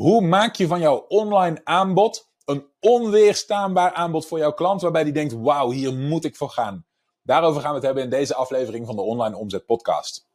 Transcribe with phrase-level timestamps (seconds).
[0.00, 5.12] Hoe maak je van jouw online aanbod een onweerstaanbaar aanbod voor jouw klant, waarbij die
[5.12, 6.84] denkt: wauw, hier moet ik voor gaan?
[7.22, 10.28] Daarover gaan we het hebben in deze aflevering van de Online Omzet Podcast.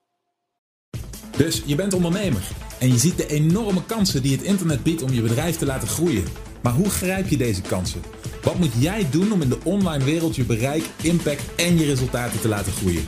[1.37, 2.47] Dus je bent ondernemer
[2.79, 5.87] en je ziet de enorme kansen die het internet biedt om je bedrijf te laten
[5.87, 6.25] groeien.
[6.61, 8.01] Maar hoe grijp je deze kansen?
[8.43, 12.39] Wat moet jij doen om in de online wereld je bereik, impact en je resultaten
[12.39, 13.07] te laten groeien?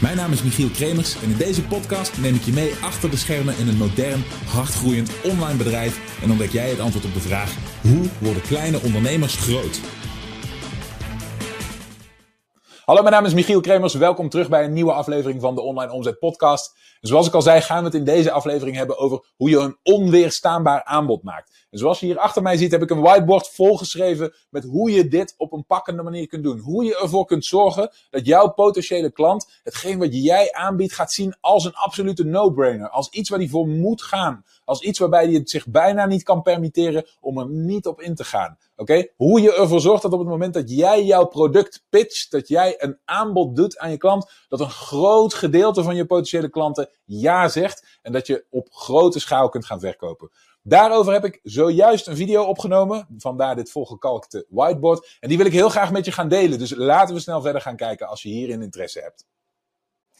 [0.00, 3.16] Mijn naam is Michiel Kremers en in deze podcast neem ik je mee achter de
[3.16, 7.56] schermen in een modern, hardgroeiend online bedrijf en ontdek jij het antwoord op de vraag:
[7.82, 9.80] hoe worden kleine ondernemers groot?
[12.84, 13.94] Hallo, mijn naam is Michiel Kremers.
[13.94, 16.78] Welkom terug bij een nieuwe aflevering van de Online Omzet Podcast.
[17.00, 19.78] zoals ik al zei, gaan we het in deze aflevering hebben over hoe je een
[19.82, 21.65] onweerstaanbaar aanbod maakt.
[21.70, 25.08] En zoals je hier achter mij ziet, heb ik een whiteboard volgeschreven met hoe je
[25.08, 26.58] dit op een pakkende manier kunt doen.
[26.58, 31.36] Hoe je ervoor kunt zorgen dat jouw potentiële klant hetgeen wat jij aanbiedt gaat zien
[31.40, 32.88] als een absolute no-brainer.
[32.88, 34.44] Als iets waar hij voor moet gaan.
[34.64, 38.14] Als iets waarbij hij het zich bijna niet kan permitteren om er niet op in
[38.14, 38.58] te gaan.
[38.76, 39.06] Oké?
[39.16, 42.74] Hoe je ervoor zorgt dat op het moment dat jij jouw product pitcht, dat jij
[42.78, 47.48] een aanbod doet aan je klant, dat een groot gedeelte van je potentiële klanten ja
[47.48, 50.30] zegt en dat je op grote schaal kunt gaan verkopen.
[50.68, 53.06] Daarover heb ik zojuist een video opgenomen.
[53.18, 55.16] Vandaar dit volgekalkte whiteboard.
[55.20, 56.58] En die wil ik heel graag met je gaan delen.
[56.58, 59.26] Dus laten we snel verder gaan kijken als je hierin interesse hebt.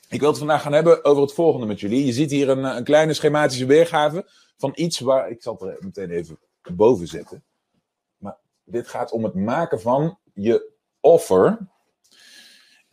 [0.09, 2.07] Ik wil het vandaag gaan hebben over het volgende met jullie.
[2.07, 5.31] Je ziet hier een, een kleine schematische weergave van iets waar.
[5.31, 6.39] Ik zal het er meteen even
[6.75, 7.45] boven zetten.
[8.17, 11.59] Maar dit gaat om het maken van je offer.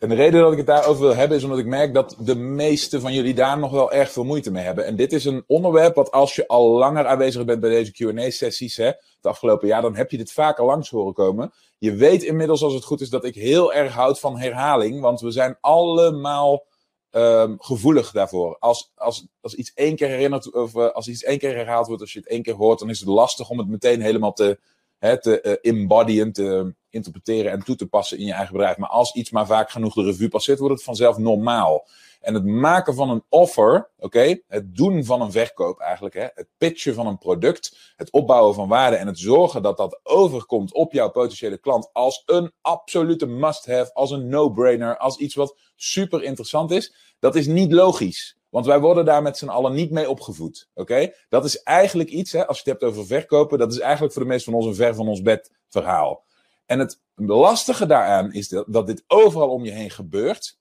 [0.04, 2.34] En de reden dat ik het daarover wil hebben is omdat ik merk dat de
[2.34, 4.84] meeste van jullie daar nog wel erg veel moeite mee hebben.
[4.84, 8.76] En dit is een onderwerp wat als je al langer aanwezig bent bij deze Q&A-sessies,
[8.76, 11.52] het afgelopen jaar, dan heb je dit vaker langs horen komen.
[11.78, 15.20] Je weet inmiddels als het goed is dat ik heel erg houd van herhaling, want
[15.20, 16.66] we zijn allemaal
[17.10, 18.56] um, gevoelig daarvoor.
[18.58, 22.02] Als, als, als iets één keer herinnert, of uh, als iets één keer herhaald wordt,
[22.02, 24.58] als je het één keer hoort, dan is het lastig om het meteen helemaal te,
[24.98, 28.76] hè, te uh, embodyen, te interpreteren en toe te passen in je eigen bedrijf.
[28.76, 31.86] Maar als iets maar vaak genoeg de revue passeert, wordt het vanzelf normaal.
[32.20, 36.48] En het maken van een offer, oké, het doen van een verkoop eigenlijk, hè, het
[36.58, 40.92] pitchen van een product, het opbouwen van waarde en het zorgen dat dat overkomt op
[40.92, 46.70] jouw potentiële klant als een absolute must-have, als een no-brainer, als iets wat super interessant
[46.70, 48.36] is, dat is niet logisch.
[48.48, 50.68] Want wij worden daar met z'n allen niet mee opgevoed.
[50.74, 51.12] Oké?
[51.28, 54.22] Dat is eigenlijk iets, hè, als je het hebt over verkopen, dat is eigenlijk voor
[54.22, 56.24] de meeste van ons een ver van ons bed verhaal.
[56.66, 60.58] En het lastige daaraan is dat, dit overal om je heen gebeurt.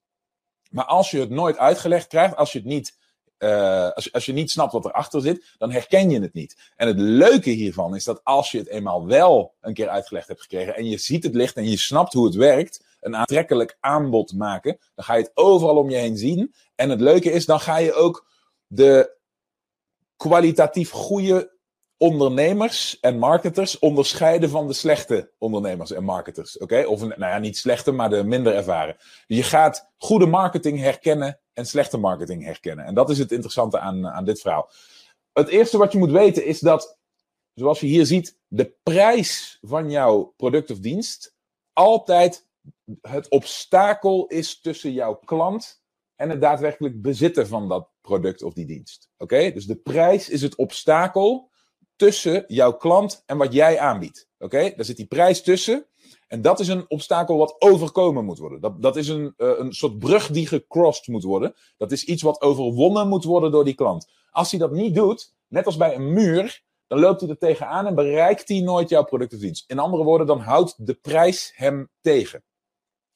[0.70, 2.98] Maar als je het nooit uitgelegd krijgt, als je het niet,
[3.40, 6.72] uh, als, als je niet snapt wat erachter zit, dan herken je het niet.
[6.76, 10.42] En het leuke hiervan is dat als je het eenmaal wel een keer uitgelegd hebt
[10.42, 14.34] gekregen en je ziet het licht en je snapt hoe het werkt, een aantrekkelijk aanbod
[14.34, 16.54] maken, dan ga je het overal om je heen zien.
[16.76, 18.28] En het leuke is, dan ga je ook
[18.68, 19.18] de
[20.16, 21.53] kwalitatief goede
[22.04, 26.58] ondernemers en marketers onderscheiden van de slechte ondernemers en marketers.
[26.58, 26.84] Oké?
[26.86, 28.96] Of nou ja, niet slechte, maar de minder ervaren.
[29.28, 32.86] Je gaat goede marketing herkennen en slechte marketing herkennen.
[32.86, 34.70] En dat is het interessante aan, aan dit verhaal.
[35.34, 36.98] Het eerste wat je moet weten is dat,
[37.54, 41.36] zoals je hier ziet, de prijs van jouw product of dienst
[41.74, 42.48] altijd
[43.02, 45.82] het obstakel is tussen jouw klant
[46.16, 49.10] en het daadwerkelijk bezitten van dat product of die dienst.
[49.18, 49.52] Oké?
[49.52, 51.52] Dus de prijs is het obstakel
[52.04, 54.28] tussen jouw klant en wat jij aanbiedt.
[54.40, 55.88] Oké, daar zit die prijs tussen.
[56.28, 58.62] En dat is een obstakel wat overkomen moet worden.
[58.62, 61.56] Dat, dat is een, uh, een soort brug die gecrossed moet worden.
[61.78, 64.10] Dat is iets wat overwonnen moet worden door die klant.
[64.32, 67.88] Als hij dat niet doet, net als bij een muur, dan loopt hij er tegenaan
[67.88, 69.70] en bereikt hij nooit jouw product of dienst.
[69.70, 72.44] In andere woorden, dan houdt de prijs hem tegen.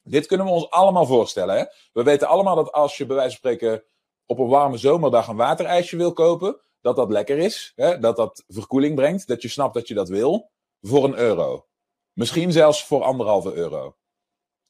[0.02, 1.56] Dit kunnen we ons allemaal voorstellen.
[1.56, 1.64] Hè?
[1.92, 3.84] We weten allemaal dat als je bij wijze van spreken
[4.26, 7.98] op een warme zomerdag een waterijsje wil kopen, dat dat lekker is, hè?
[7.98, 10.50] dat dat verkoeling brengt, dat je snapt dat je dat wil,
[10.80, 11.66] voor een euro.
[12.12, 13.96] Misschien zelfs voor anderhalve euro.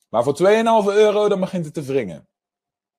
[0.09, 2.29] Maar voor 2,5 euro, dan begint het te wringen.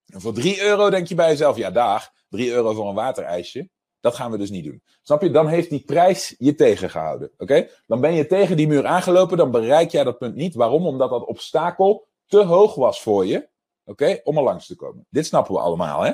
[0.06, 3.69] En voor 3 euro denk je bij jezelf, ja dag, 3 euro voor een waterijsje.
[4.00, 4.84] Dat gaan we dus niet doen.
[5.02, 5.31] Snap je?
[5.31, 7.32] Dan heeft die prijs je tegengehouden.
[7.38, 7.70] Oké?
[7.88, 10.55] Dan ben je tegen die muur aangelopen, dan bereik jij dat punt niet.
[10.55, 10.88] Waarom?
[10.88, 13.49] Omdat dat obstakel te hoog was voor je.
[13.85, 14.20] Oké?
[14.23, 15.05] Om er langs te komen.
[15.09, 16.11] Dit snappen we allemaal, hè?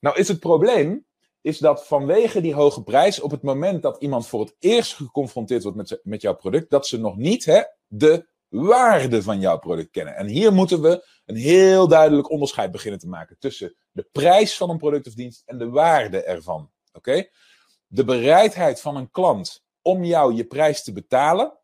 [0.00, 1.06] Nou is het probleem
[1.40, 5.62] is dat vanwege die hoge prijs, op het moment dat iemand voor het eerst geconfronteerd
[5.62, 9.90] wordt met, met jouw product, dat ze nog niet hè, de waarde van jouw product
[9.90, 10.16] kennen.
[10.16, 14.70] En hier moeten we een heel duidelijk onderscheid beginnen te maken tussen de prijs van
[14.70, 16.70] een product of dienst en de waarde ervan.
[16.92, 17.28] Oké?
[17.86, 21.58] De bereidheid van een klant om jou je prijs te betalen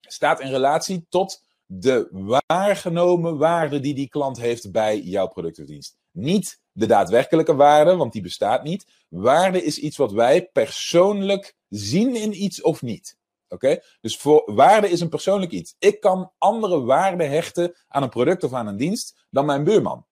[0.00, 2.08] staat in relatie tot de
[2.46, 5.98] waargenomen waarde die die klant heeft bij jouw product of dienst.
[6.10, 8.86] Niet de daadwerkelijke waarde, want die bestaat niet.
[9.08, 13.16] Waarde is iets wat wij persoonlijk zien in iets of niet.
[13.48, 13.80] Oké?
[14.00, 15.74] Dus voor waarde is een persoonlijk iets.
[15.78, 20.06] Ik kan andere waarde hechten aan een product of aan een dienst dan mijn buurman.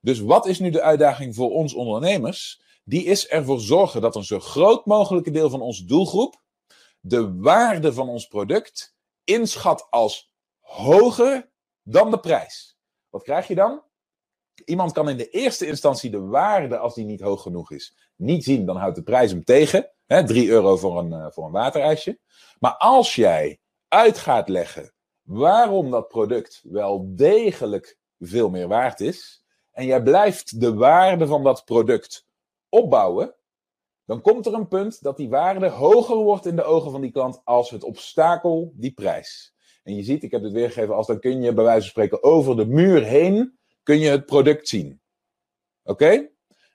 [0.00, 2.62] Dus wat is nu de uitdaging voor ons ondernemers?
[2.84, 6.42] Die is ervoor zorgen dat een zo groot mogelijke deel van onze doelgroep
[7.00, 8.94] de waarde van ons product
[9.24, 11.50] inschat als hoger
[11.82, 12.78] dan de prijs.
[13.10, 13.82] Wat krijg je dan?
[14.64, 18.44] Iemand kan in de eerste instantie de waarde, als die niet hoog genoeg is, niet
[18.44, 18.66] zien.
[18.66, 19.90] Dan houdt de prijs hem tegen.
[20.06, 22.18] Hè, 3 euro voor een, uh, voor een waterijsje.
[22.58, 24.92] Maar als jij uit gaat leggen
[25.22, 29.44] waarom dat product wel degelijk veel meer waard is.
[29.72, 32.26] En jij blijft de waarde van dat product
[32.68, 33.34] opbouwen.
[34.04, 37.12] Dan komt er een punt dat die waarde hoger wordt in de ogen van die
[37.12, 39.54] klant als het obstakel die prijs.
[39.82, 42.22] En je ziet, ik heb het weergegeven als dan kun je bij wijze van spreken
[42.22, 45.00] over de muur heen kun je het product zien.
[45.82, 46.30] Oké?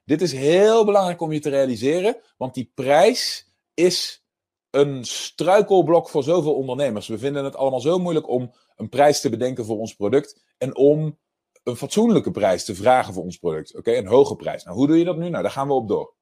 [0.06, 4.26] Dit is heel belangrijk om je te realiseren, want die prijs is
[4.70, 7.08] een struikelblok voor zoveel ondernemers.
[7.08, 10.76] We vinden het allemaal zo moeilijk om een prijs te bedenken voor ons product en
[10.76, 11.20] om
[11.64, 13.76] een fatsoenlijke prijs te vragen voor ons product.
[13.76, 14.64] Oké, een hoge prijs.
[14.64, 15.30] Nou, hoe doe je dat nu?
[15.30, 16.17] Nou, daar gaan we op door.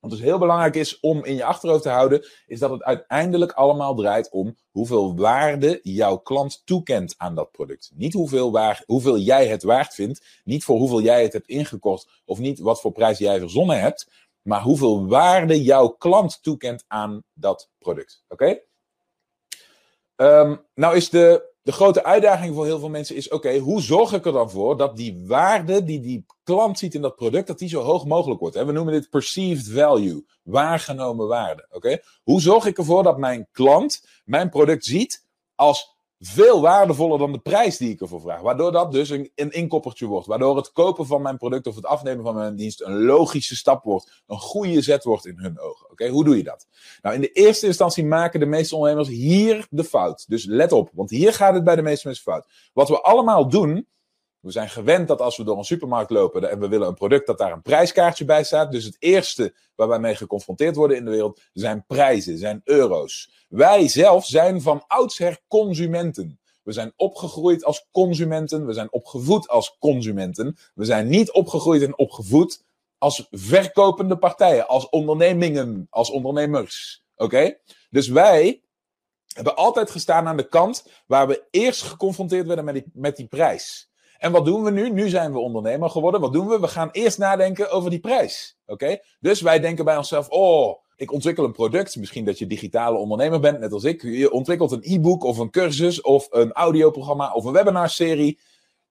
[0.00, 3.52] Wat dus heel belangrijk is om in je achterhoofd te houden, is dat het uiteindelijk
[3.52, 7.90] allemaal draait om hoeveel waarde jouw klant toekent aan dat product.
[7.94, 12.22] Niet hoeveel, waar, hoeveel jij het waard vindt, niet voor hoeveel jij het hebt ingekocht
[12.24, 14.10] of niet wat voor prijs jij verzonnen hebt,
[14.42, 18.24] maar hoeveel waarde jouw klant toekent aan dat product.
[18.28, 18.60] Oké?
[20.16, 24.12] Ehm, nou is de de grote uitdaging voor heel veel mensen is: oké, hoe zorg
[24.12, 27.58] ik er dan voor dat die waarde die die klant ziet in dat product, dat
[27.58, 28.56] die zo hoog mogelijk wordt?
[28.56, 31.66] We noemen dit perceived value, waargenomen waarde.
[31.70, 37.32] Oké, hoe zorg ik ervoor dat mijn klant mijn product ziet als veel waardevoller dan
[37.32, 38.40] de prijs die ik ervoor vraag.
[38.40, 40.26] Waardoor dat dus een, inkoppertje wordt.
[40.26, 43.84] Waardoor het kopen van mijn product of het afnemen van mijn dienst een logische stap
[43.84, 44.22] wordt.
[44.26, 45.90] Een goede zet wordt in hun ogen.
[45.90, 46.66] Oké, hoe doe je dat?
[47.02, 50.24] Nou, in de eerste instantie maken de meeste ondernemers hier de fout.
[50.28, 52.46] Dus let op, want hier gaat het bij de meeste mensen fout.
[52.72, 53.86] Wat we allemaal doen,
[54.48, 57.26] we zijn gewend dat als we door een supermarkt lopen en we willen een product,
[57.26, 58.72] dat daar een prijskaartje bij staat.
[58.72, 63.30] Dus het eerste waar wij mee geconfronteerd worden in de wereld zijn prijzen, zijn euro's.
[63.48, 66.40] Wij zelf zijn van oudsher consumenten.
[66.62, 70.56] We zijn opgegroeid als consumenten, we zijn opgevoed als consumenten.
[70.74, 72.64] We zijn niet opgegroeid en opgevoed
[72.98, 77.04] als verkopende partijen, als ondernemingen, als ondernemers.
[77.16, 77.56] Oké?
[77.90, 78.62] Dus wij
[79.34, 83.26] hebben altijd gestaan aan de kant waar we eerst geconfronteerd werden met die, met die
[83.26, 83.87] prijs.
[84.18, 84.90] En wat doen we nu?
[84.90, 86.20] Nu zijn we ondernemer geworden.
[86.20, 86.60] Wat doen we?
[86.60, 88.58] We gaan eerst nadenken over die prijs.
[88.66, 88.98] Oké?
[89.20, 91.96] Dus wij denken bij onszelf: oh, ik ontwikkel een product.
[91.96, 94.02] Misschien dat je digitale ondernemer bent, net als ik.
[94.02, 98.38] Je ontwikkelt een e-book of een cursus of een audioprogramma of een webinarserie.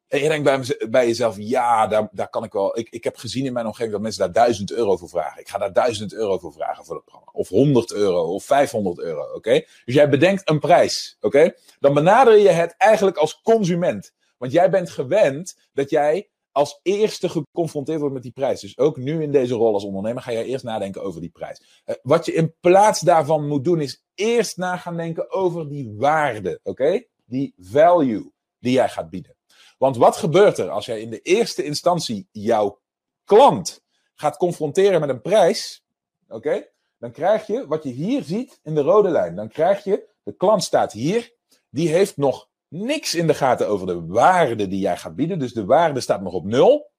[0.07, 2.77] En je denkt bij, jezelf, ja, daar, daar kan ik wel.
[2.77, 5.41] Ik, ik heb gezien in mijn omgeving dat mensen daar 1000 euro voor vragen.
[5.41, 7.31] Ik ga daar 1000 euro voor vragen voor dat programma.
[7.33, 9.33] Of 100 euro of 500 euro.
[9.33, 9.65] Oké?
[9.85, 11.17] Dus jij bedenkt een prijs.
[11.21, 11.53] Oké?
[11.79, 14.13] Dan benader je het eigenlijk als consument.
[14.37, 18.61] Want jij bent gewend dat jij als eerste geconfronteerd wordt met die prijs.
[18.61, 21.81] Dus ook nu in deze rol als ondernemer ga jij eerst nadenken over die prijs.
[21.85, 25.93] Uh, wat je in plaats daarvan moet doen, is eerst na gaan denken over die
[25.97, 26.59] waarde.
[26.63, 27.03] Oké?
[27.25, 29.35] Die value die jij gaat bieden.
[29.77, 32.79] Want wat gebeurt er als jij in de eerste instantie jouw
[33.23, 33.81] klant
[34.13, 35.83] gaat confronteren met een prijs?
[36.27, 36.67] Oké?
[36.99, 39.35] Dan krijg je wat je hier ziet in de rode lijn.
[39.35, 41.33] Dan krijg je, de klant staat hier,
[41.69, 45.39] die heeft nog niks in de gaten over de waarde die jij gaat bieden.
[45.39, 46.91] Dus de waarde staat nog op nul.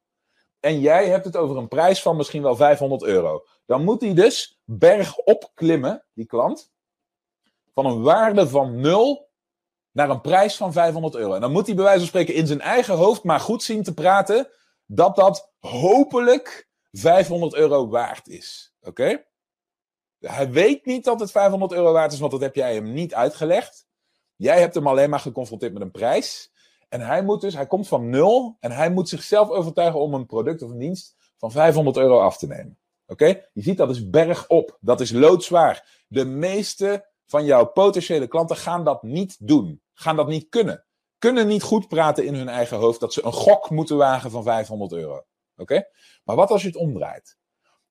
[0.61, 3.45] En jij hebt het over een prijs van misschien wel 500 euro.
[3.67, 6.73] Dan moet hij dus bergop klimmen, die klant.
[7.75, 9.31] Van een waarde van nul
[9.91, 11.35] naar een prijs van 500 euro.
[11.35, 13.83] En dan moet hij bij wijze van spreken in zijn eigen hoofd maar goed zien
[13.83, 14.49] te praten.
[14.87, 18.75] Dat dat hopelijk 500 euro waard is.
[18.81, 19.25] Oké?
[20.19, 23.15] Hij weet niet dat het 500 euro waard is, want dat heb jij hem niet
[23.15, 23.88] uitgelegd.
[24.39, 26.53] Jij hebt hem alleen maar geconfronteerd met een prijs.
[26.89, 30.27] En hij moet dus, hij komt van nul en hij moet zichzelf overtuigen om een
[30.27, 32.79] product of een dienst van 500 euro af te nemen.
[33.07, 33.27] Oké?
[33.53, 34.79] Je ziet dat is bergop.
[34.81, 36.05] Dat is loodzwaar.
[36.09, 39.83] De meeste van jouw potentiële klanten gaan dat niet doen.
[39.95, 40.85] Gaan dat niet kunnen.
[41.19, 44.43] Kunnen niet goed praten in hun eigen hoofd dat ze een gok moeten wagen van
[44.43, 45.25] 500 euro.
[45.57, 45.89] Oké?
[46.25, 47.39] Maar wat als je het omdraait?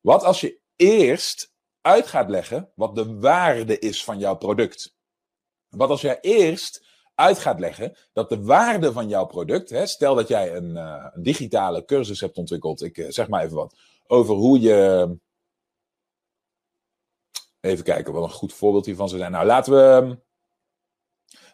[0.01, 4.96] Wat als je eerst uit gaat leggen wat de waarde is van jouw product?
[5.69, 10.15] Wat als jij eerst uit gaat leggen dat de waarde van jouw product, hè, stel
[10.15, 13.75] dat jij een, uh, een, digitale cursus hebt ontwikkeld, ik uh, zeg maar even wat,
[14.07, 15.17] over hoe je.
[17.59, 19.31] Even kijken wat een goed voorbeeld hiervan zou zijn.
[19.31, 20.17] Nou, laten we.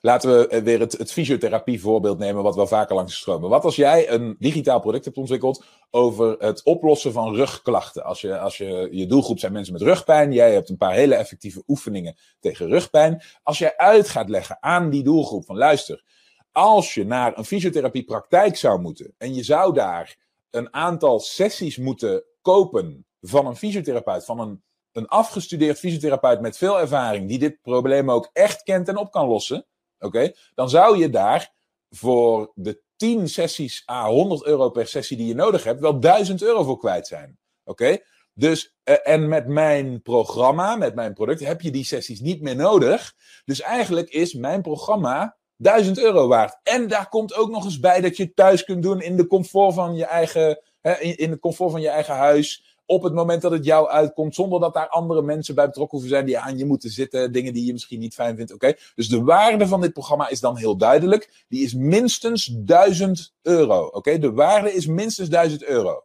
[0.06, 3.50] Laten we weer het, fysiotherapie voorbeeld nemen, wat wel vaker langs stromen.
[3.50, 8.04] Wat als jij een digitaal product hebt ontwikkeld over het oplossen van rugklachten?
[8.04, 11.16] Als je, als je, je doelgroep zijn mensen met rugpijn, jij hebt een paar hele
[11.16, 13.22] effectieve oefeningen tegen rugpijn.
[13.44, 16.04] Als jij uit gaat leggen aan die doelgroep van luister,
[16.52, 20.18] als je naar een fysiotherapiepraktijk zou moeten en je zou daar
[20.50, 26.80] een aantal sessies moeten kopen van een fysiotherapeut, van een, een afgestudeerd fysiotherapeut met veel
[26.80, 29.66] ervaring, die dit probleem ook echt kent en op kan lossen,
[30.04, 31.54] oké, dan zou je daar
[31.90, 36.42] voor de 10 sessies à 100 euro per sessie die je nodig hebt, wel 1000
[36.42, 37.38] euro voor kwijt zijn.
[37.64, 37.98] Oké?
[38.34, 42.56] Dus, uh, en met mijn programma, met mijn product, heb je die sessies niet meer
[42.56, 43.14] nodig.
[43.46, 46.60] Dus eigenlijk is mijn programma 1000 euro waard.
[46.64, 49.28] En daar komt ook nog eens bij dat je het thuis kunt doen in de
[49.28, 52.73] comfort van je eigen, hè, in, in het comfort van je eigen huis.
[52.94, 56.16] Op het moment dat het jou uitkomt, zonder dat daar andere mensen bij betrokken hoeven
[56.16, 57.32] zijn die aan je moeten zitten.
[57.32, 58.54] Dingen die je misschien niet fijn vindt.
[58.54, 58.74] Oké.
[58.96, 61.46] Dus de waarde van dit programma is dan heel duidelijk.
[61.48, 63.86] Die is minstens 1000 euro.
[63.86, 64.18] Oké.
[64.18, 66.04] De waarde is minstens 1000 euro.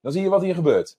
[0.00, 0.98] Dan zie je wat hier gebeurt.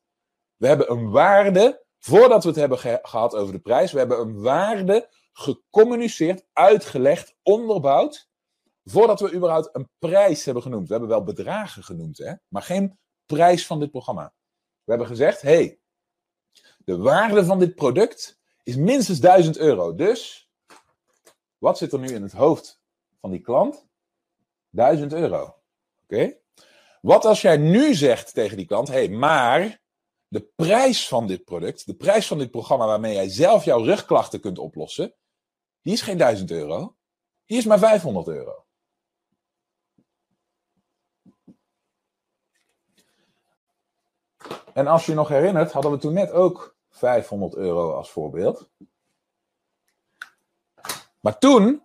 [0.55, 4.19] We hebben een waarde, voordat we het hebben ge gehad over de prijs, we hebben
[4.19, 8.29] een waarde gecommuniceerd, uitgelegd, onderbouwd,
[8.83, 10.87] voordat we überhaupt een prijs hebben genoemd.
[10.87, 12.33] We hebben wel bedragen genoemd, hè?
[12.47, 14.33] maar geen prijs van dit programma.
[14.89, 15.79] We hebben gezegd, hey,
[16.77, 19.95] de waarde van dit product is minstens 1000 euro.
[19.95, 20.49] Dus,
[21.57, 22.81] wat zit er nu in het hoofd
[23.19, 23.87] van die klant?
[24.69, 25.55] 1000 euro.
[26.03, 26.37] Oké?
[27.01, 29.81] Wat als jij nu zegt tegen die klant, hey, maar
[30.27, 34.39] de prijs van dit product, de prijs van dit programma waarmee jij zelf jouw rugklachten
[34.39, 35.15] kunt oplossen,
[35.81, 36.95] die is geen 1000 euro.
[37.45, 38.65] Die is maar 500 euro.
[44.73, 48.69] En als je nog herinnert, hadden we toen net ook 500 euro als voorbeeld.
[51.19, 51.81] Maar toen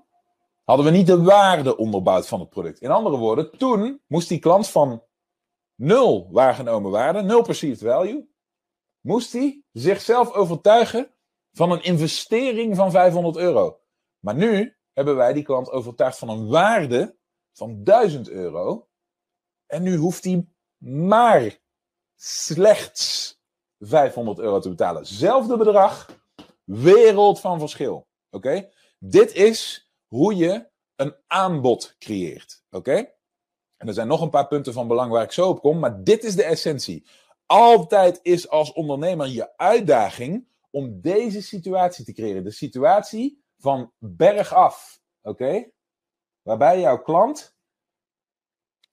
[0.65, 2.81] hadden we niet de waarde onderbouwd van het product.
[2.81, 5.03] In andere woorden, toen moest die klant van
[5.75, 8.29] nul waargenomen waarde, nul perceived value,
[9.01, 11.11] moest hij zichzelf overtuigen
[11.53, 13.81] van een investering van 500 euro.
[14.19, 17.17] Maar nu hebben wij die klant overtuigd van een waarde
[17.53, 18.89] van 1000 euro.
[19.67, 20.47] En nu hoeft hij
[20.79, 21.59] maar
[22.27, 23.39] slechts
[23.79, 25.07] 500 euro te betalen.
[25.07, 26.23] Zelfde bedrag,
[26.65, 28.07] wereld van verschil.
[28.31, 28.71] Oké?
[28.99, 32.65] Dit is hoe je een aanbod creëert.
[32.71, 33.13] Oké?
[33.77, 36.05] En er zijn nog een paar punten van belang waar ik zo op kom, maar
[36.05, 37.07] dit is de essentie.
[37.47, 42.45] Altijd is als ondernemer je uitdaging om deze situatie te creëren.
[42.45, 45.01] De situatie van bergaf.
[45.23, 45.71] Oké?
[46.43, 47.54] Waarbij jouw klant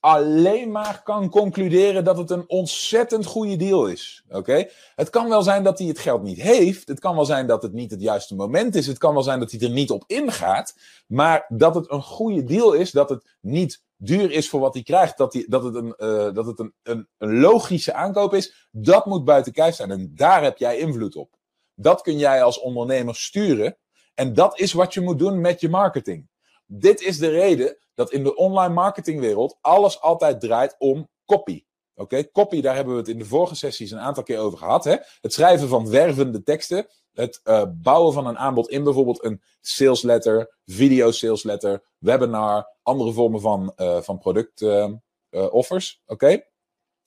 [0.02, 4.24] alleen maar kan concluderen dat het een ontzettend goede deal is.
[4.30, 4.68] Oké?
[4.96, 6.88] Het kan wel zijn dat hij het geld niet heeft.
[6.88, 8.88] Het kan wel zijn dat het niet het juiste moment is.
[8.88, 10.76] Het kan wel zijn dat hij er niet op ingaat.
[11.08, 14.84] Maar dat het een goede deal is, dat het niet duur is voor wat hij
[14.84, 18.68] krijgt, dat, hij, dat het, een, uh, dat het een, een, een logische aankoop is,
[18.72, 19.92] dat moet buiten kijf zijn.
[19.92, 21.36] En daar heb jij invloed op.
[21.76, 23.78] Dat kun jij als ondernemer sturen.
[24.14, 26.30] En dat is wat je moet doen met je marketing.
[26.74, 31.66] Dit is de reden dat in de online marketingwereld alles altijd draait om copy.
[31.96, 34.84] Oké, copy, daar hebben we het in de vorige sessies een aantal keer over gehad.
[34.84, 34.96] Hè?
[35.22, 36.88] Het schrijven van wervende teksten.
[37.14, 42.78] Het uh, bouwen van een aanbod in bijvoorbeeld een sales letter, video sales letter, webinar,
[42.82, 44.94] andere vormen van, uh, van product uh,
[45.30, 46.02] offers.
[46.06, 46.44] Oké,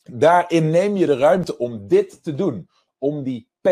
[0.03, 2.69] daarin neem je de ruimte om dit te doen.
[2.99, 3.69] Om die P,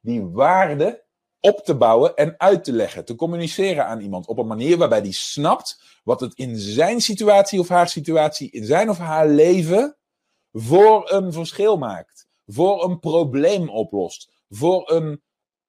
[0.00, 1.04] die waarde,
[1.42, 5.02] op te bouwen en uit te leggen, te communiceren aan iemand op een manier waarbij
[5.02, 9.96] die snapt wat het in zijn situatie of haar situatie, in zijn of haar leven
[10.52, 15.22] voor een verschil maakt, voor een probleem oplost, voor een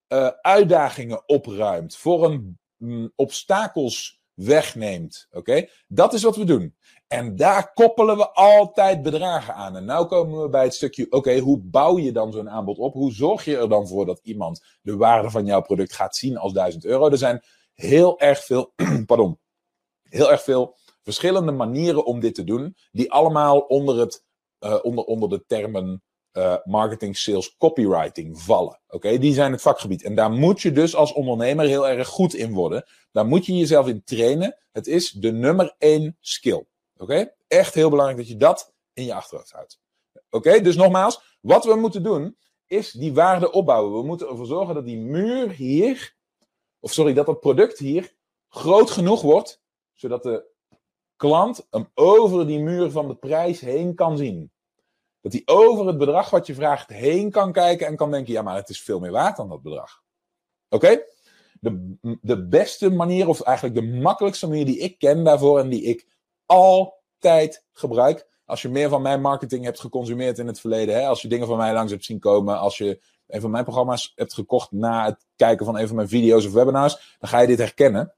[0.07, 5.27] uh, uitdagingen opruimt, voor een mm, obstakels wegneemt.
[5.31, 6.75] Oké, dat is wat we doen.
[7.07, 9.75] En daar koppelen we altijd bedragen aan.
[9.75, 12.93] En nu komen we bij het stukje, oké, hoe bouw je dan zo'n aanbod op?
[12.93, 16.37] Hoe zorg je er dan voor dat iemand de waarde van jouw product gaat zien
[16.37, 17.09] als 1000 euro?
[17.09, 17.43] Er zijn
[17.73, 18.73] heel erg veel,
[19.05, 19.39] pardon,
[20.03, 24.23] heel erg veel verschillende manieren om dit te doen, die allemaal onder, het,
[24.59, 28.81] uh, onder, onder de termen uh, marketing, sales, copywriting vallen.
[28.87, 30.03] Oké, die zijn het vakgebied.
[30.03, 32.85] En daar moet je dus als ondernemer heel erg goed in worden.
[33.11, 34.57] Daar moet je jezelf in trainen.
[34.71, 36.65] Het is de nummer één skill.
[36.97, 37.33] Oké?
[37.47, 39.79] Echt heel belangrijk dat je dat in je achterhoofd houdt.
[40.29, 43.93] Oké, dus nogmaals, wat we moeten doen is die waarde opbouwen.
[43.93, 46.15] We moeten ervoor zorgen dat die muur hier,
[46.79, 48.15] of sorry, dat dat product hier
[48.49, 49.61] groot genoeg wordt,
[49.93, 50.51] zodat de
[51.15, 54.51] klant hem over die muur van de prijs heen kan zien.
[55.21, 58.41] Dat hij over het bedrag wat je vraagt heen kan kijken en kan denken: ja,
[58.41, 60.01] maar het is veel meer waard dan dat bedrag.
[60.69, 61.03] Oké?
[61.63, 65.83] de, de beste manier, of eigenlijk de makkelijkste manier die ik ken daarvoor en die
[65.83, 66.07] ik
[66.45, 68.27] altijd gebruik.
[68.45, 71.47] Als je meer van mijn marketing hebt geconsumeerd in het verleden, hè, als je dingen
[71.47, 75.05] van mij langs hebt zien komen, als je een van mijn programma's hebt gekocht na
[75.05, 78.13] het kijken van een van mijn video's of webinars, dan ga je dit herkennen.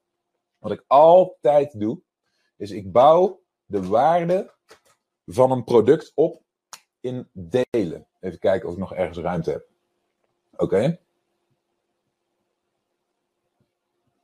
[0.59, 2.01] Wat ik altijd doe,
[2.57, 4.53] is ik bouw de waarde
[5.25, 6.41] van een product op
[6.99, 8.07] in delen.
[8.19, 9.65] Even kijken of ik nog ergens ruimte heb.
[10.57, 10.99] Oké.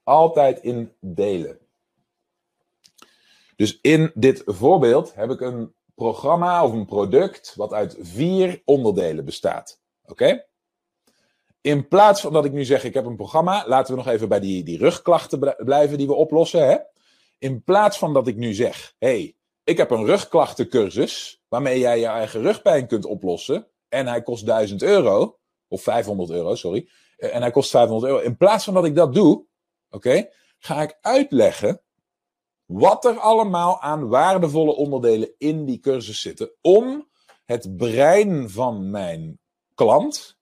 [0.03, 1.59] Altijd in delen.
[3.61, 9.25] Dus in dit voorbeeld heb ik een programma of een product wat uit vier onderdelen
[9.25, 9.81] bestaat.
[10.05, 10.45] Oké?
[11.61, 14.29] In plaats van dat ik nu zeg, ik heb een programma, laten we nog even
[14.29, 16.67] bij die, die rugklachten blijven die we oplossen.
[16.67, 16.77] Hè?
[17.39, 22.05] In plaats van dat ik nu zeg, hey, ik heb een rugklachtencursus waarmee jij je
[22.05, 26.87] eigen rugpijn kunt oplossen en hij kost 1000 euro, of 500 euro, sorry,
[27.17, 28.23] en hij kost 500 euro.
[28.23, 29.45] In plaats van dat ik dat doe,
[29.89, 31.81] oké, ga ik uitleggen
[32.71, 37.09] wat er allemaal aan waardevolle onderdelen in die cursus zitten om
[37.45, 39.39] het brein van mijn
[39.73, 40.39] klant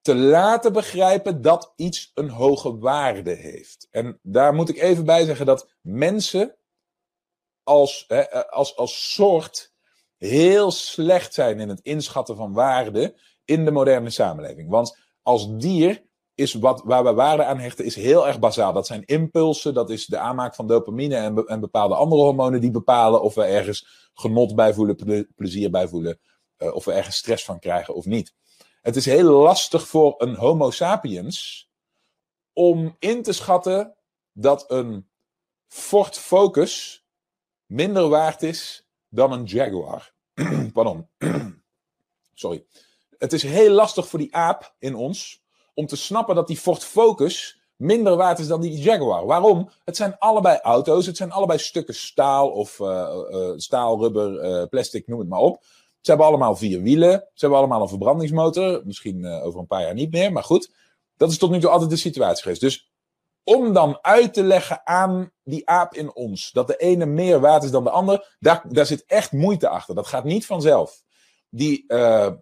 [0.00, 3.88] te laten begrijpen dat iets een hoge waarde heeft.
[3.90, 6.56] En daar moet ik even bij zeggen dat mensen
[7.62, 9.72] als, hè, als, als soort
[10.16, 14.70] heel slecht zijn in het inschatten van waarde in de moderne samenleving.
[14.70, 18.72] Want als dier is wat, waar we waarde aan hechten, is heel erg bazaal.
[18.72, 22.70] Dat zijn impulsen, dat is de aanmaak van dopamine en, en bepaalde andere hormonen die
[22.70, 26.18] bepalen of we ergens genot bij voelen, plezier bij voelen,
[26.58, 28.34] uh, of we ergens stress van krijgen of niet.
[28.82, 31.68] Het is heel lastig voor een Homo sapiens
[32.52, 33.94] om in te schatten
[34.32, 35.08] dat een
[35.66, 37.04] Ford Focus
[37.66, 40.14] minder waard is dan een Jaguar.
[40.72, 41.08] Pardon.
[42.34, 42.66] Sorry.
[43.18, 45.43] Het is heel lastig voor die aap in ons
[45.74, 49.26] om te snappen dat die Ford Focus minder waard is dan die Jaguar.
[49.26, 49.70] Waarom?
[49.84, 55.18] Het zijn allebei auto's, het zijn allebei stukken staal of uh, staal, rubber, plastic, noem
[55.18, 55.64] het maar op.
[56.00, 58.82] Ze hebben allemaal vier wielen, ze hebben allemaal een verbrandingsmotor.
[58.84, 60.74] Misschien over een paar jaar niet meer, maar goed.
[61.16, 62.60] Dat is tot nu toe altijd de situatie geweest.
[62.60, 62.92] Dus
[63.44, 67.64] om dan uit te leggen aan die aap in ons dat de ene meer waard
[67.64, 69.94] is dan de ander, daar, daar zit echt moeite achter.
[69.94, 71.02] Dat gaat niet vanzelf.
[71.48, 71.84] Die,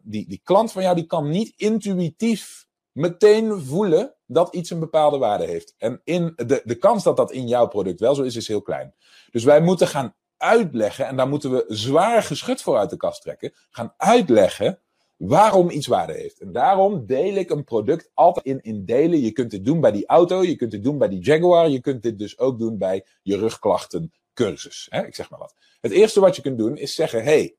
[0.03, 5.18] die, die klant van jou die kan niet intuïtief meteen voelen dat iets een bepaalde
[5.18, 5.74] waarde heeft.
[5.78, 8.62] En in de, de kans dat dat in jouw product wel zo is, is heel
[8.62, 8.94] klein.
[9.31, 13.22] Dus wij moeten gaan uitleggen, en daar moeten we zwaar geschut voor uit de kast
[13.22, 14.78] trekken, gaan uitleggen
[15.16, 16.40] waarom iets waarde heeft.
[16.40, 19.20] En daarom deel ik een product altijd in, in delen.
[19.20, 21.81] Je kunt dit doen bij die auto, je kunt dit doen bij die Jaguar, je
[21.81, 24.87] kunt dit dus ook doen bij je rugklachten cursus.
[24.90, 25.07] Hè?
[25.07, 25.55] Ik zeg maar wat.
[25.81, 27.57] Het eerste wat je kunt doen is zeggen, hey,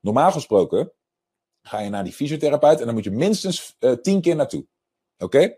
[0.00, 0.92] normaal gesproken
[1.62, 4.66] ga je naar die fysiotherapeut en dan moet je minstens uh, tien keer naartoe.
[5.18, 5.56] Oké?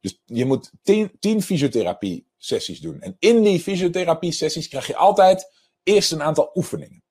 [0.00, 3.00] Dus je moet tien, tien fysiotherapie sessies doen.
[3.00, 7.04] En in die fysiotherapie sessies krijg je altijd eerst een aantal oefeningen.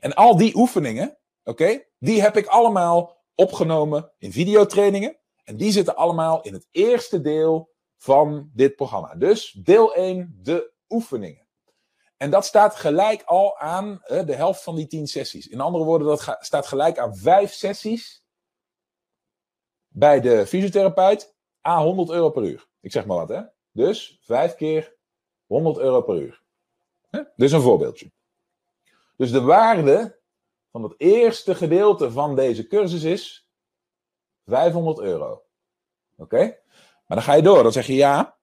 [0.00, 5.18] En al die oefeningen, oké, die heb ik allemaal opgenomen in videotrainingen.
[5.44, 9.14] En die zitten allemaal in het eerste deel van dit programma.
[9.14, 11.48] Dus deel 1, de oefeningen.
[12.16, 15.48] En dat staat gelijk al aan uh, de helft van die 10 sessies.
[15.48, 18.22] In andere woorden, dat staat gelijk aan vijf sessies
[19.92, 21.34] bij de fysiotherapeut
[21.68, 22.68] a 100 euro per uur.
[22.80, 23.40] Ik zeg maar wat, hè?
[23.72, 24.96] Dus vijf keer
[25.46, 26.42] 100 euro per uur.
[27.10, 28.10] Dit is een voorbeeldje.
[29.16, 30.18] Dus de waarde
[30.70, 33.48] van het eerste gedeelte van deze cursus is
[34.46, 35.42] 500 euro.
[36.16, 36.58] Oké?
[37.06, 37.62] Maar dan ga je door.
[37.62, 38.38] Dan zeg je ja.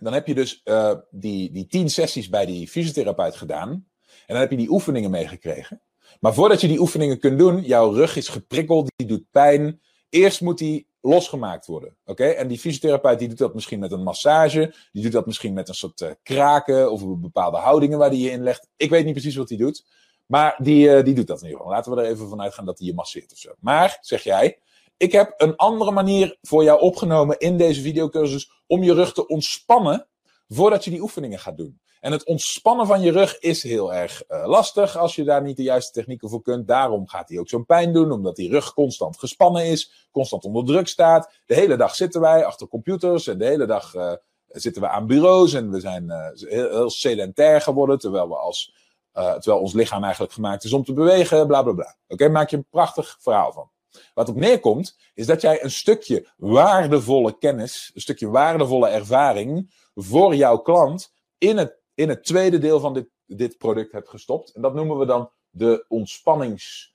[0.00, 3.70] Dan heb je dus uh, die, die 10 sessies bij die fysiotherapeut gedaan.
[3.70, 3.86] En
[4.26, 5.82] dan heb je die oefeningen meegekregen.
[6.20, 9.80] Maar voordat je die oefeningen kunt doen, jouw rug is geprikkeld, die doet pijn.
[10.10, 11.96] Eerst moet die losgemaakt worden.
[12.04, 12.24] Oké?
[12.24, 14.74] En die fysiotherapeut die doet dat misschien met een massage.
[14.92, 18.30] Die doet dat misschien met een soort uh, kraken of bepaalde houdingen waar die je
[18.30, 18.68] in legt.
[18.76, 19.84] Ik weet niet precies wat hij doet.
[20.26, 21.74] Maar die, uh, die doet dat in ieder geval.
[21.74, 23.54] Laten we er even vanuit gaan dat hij je masseert of zo.
[23.60, 24.58] Maar, zeg jij,
[24.96, 29.26] ik heb een andere manier voor jou opgenomen in deze videocursus om je rug te
[29.26, 30.06] ontspannen
[30.48, 31.80] voordat je die oefeningen gaat doen.
[32.00, 35.56] En het ontspannen van je rug is heel erg uh, lastig als je daar niet
[35.56, 36.68] de juiste technieken voor kunt.
[36.68, 40.64] Daarom gaat hij ook zo'n pijn doen, omdat die rug constant gespannen is, constant onder
[40.64, 41.32] druk staat.
[41.46, 44.12] De hele dag zitten wij achter computers en de hele dag uh,
[44.46, 48.74] zitten we aan bureaus en we zijn uh, heel, heel, sedentair geworden, terwijl, we als,
[49.12, 51.96] terwijl ons lichaam eigenlijk gemaakt is om te bewegen, bla bla bla.
[52.08, 53.70] Oké, maak je een prachtig verhaal van.
[54.14, 60.34] Wat op neerkomt, is dat jij een stukje waardevolle kennis, een stukje waardevolle ervaring voor
[60.34, 64.52] jouw klant in het in het tweede deel van dit, dit product hebt gestopt.
[64.52, 66.94] En dat noemen we dan de ontspannings,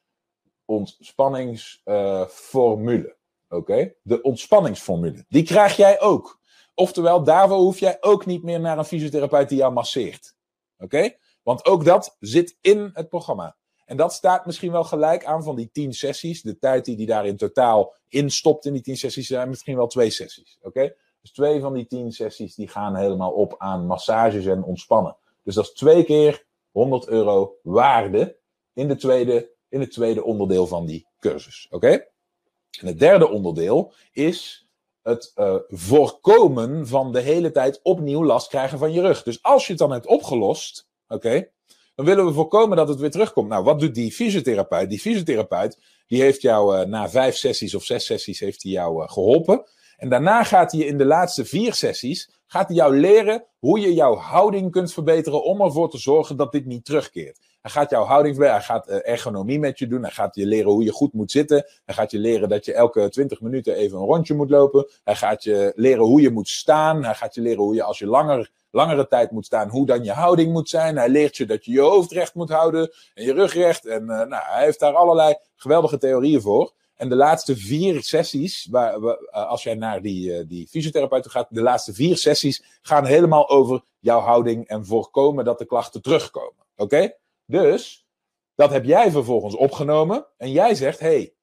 [0.66, 3.16] ontspanningsformule.
[3.50, 3.94] Oké?
[4.02, 5.26] De ontspanningsformule.
[5.28, 6.40] Die krijg jij ook.
[6.74, 10.36] Oftewel, daarvoor hoef jij ook niet meer naar een fysiotherapeut die jou masseert.
[10.78, 11.16] Oké?
[11.44, 13.56] Want ook dat zit in het programma.
[13.86, 16.42] En dat staat misschien wel gelijk aan van die 10 sessies.
[16.42, 19.88] De tijd die hij daar in totaal instopt in die 10 sessies zijn misschien wel
[19.88, 20.58] twee sessies.
[20.62, 20.96] Oké?
[21.26, 25.18] Dus twee van die 10 sessies die gaan helemaal op aan massages en ontspannen.
[25.44, 28.38] Dus dat is twee keer 100 euro waarde
[28.74, 31.68] in, de tweede, in het tweede onderdeel van die cursus.
[31.70, 31.90] Oké?
[32.80, 34.68] En het derde onderdeel is
[35.02, 39.24] het uh, voorkomen van de hele tijd opnieuw last krijgen van je rug.
[39.24, 41.50] Dus als je het dan hebt opgelost, oké,
[41.96, 43.50] dan willen we voorkomen dat het weer terugkomt.
[43.50, 44.90] Nou, wat doet die fysiotherapeut?
[44.90, 49.04] Die fysiotherapeut die heeft jou uh, na vijf sessies of zes sessies heeft hij jou
[49.04, 49.66] uh, geholpen.
[49.98, 53.94] En daarna gaat hij in de laatste vier sessies gaat hij jou leren hoe je
[53.94, 57.40] jouw houding kunt verbeteren om ervoor te zorgen dat dit niet terugkeert.
[57.62, 60.46] Hij gaat jouw houding verbeteren, hij gaat uh, ergonomie met je doen, hij gaat je
[60.46, 63.76] leren hoe je goed moet zitten, hij gaat je leren dat je elke 20 minuten
[63.76, 67.36] even een rondje moet lopen, hij gaat je leren hoe je moet staan, hij gaat
[67.36, 70.52] je leren hoe je als je langer langere tijd moet staan, hoe dan je houding
[70.52, 70.98] moet zijn.
[70.98, 73.86] Hij leert je dat je je hoofd recht moet houden en je rug recht.
[73.86, 76.74] En uh, nou, hij heeft daar allerlei geweldige theorieën voor.
[76.96, 81.48] En de laatste vier sessies, waar, uh, als jij naar die, uh, die fysiotherapeut gaat,
[81.50, 86.66] de laatste vier sessies gaan helemaal over jouw houding en voorkomen dat de klachten terugkomen.
[86.76, 87.14] Oké?
[87.46, 88.08] Dus,
[88.56, 90.26] dat heb jij vervolgens opgenomen.
[90.38, 91.34] En jij zegt, hey,